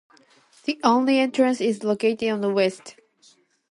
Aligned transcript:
The 0.63 0.79
only 0.83 1.19
entrance 1.19 1.61
is 1.61 1.83
located 1.83 2.27
on 2.31 2.41
the 2.41 2.49
west. 2.51 2.95